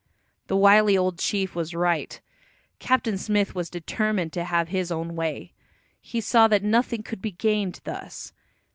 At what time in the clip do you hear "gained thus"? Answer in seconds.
7.33-8.33